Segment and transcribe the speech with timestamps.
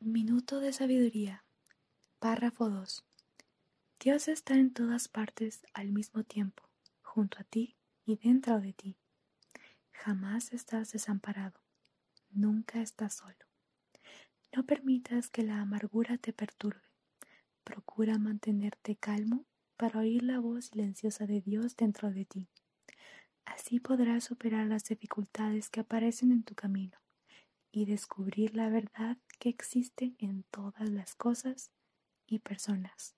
[0.00, 1.44] Minuto de sabiduría.
[2.18, 3.04] Párrafo 2.
[4.00, 6.62] Dios está en todas partes al mismo tiempo,
[7.02, 8.96] junto a ti y dentro de ti.
[9.92, 11.60] Jamás estás desamparado,
[12.30, 13.36] nunca estás solo.
[14.56, 16.82] No permitas que la amargura te perturbe.
[17.64, 19.44] Procura mantenerte calmo
[19.76, 22.48] para oír la voz silenciosa de Dios dentro de ti.
[23.68, 26.96] Así podrás superar las dificultades que aparecen en tu camino
[27.70, 31.70] y descubrir la verdad que existe en todas las cosas
[32.26, 33.17] y personas.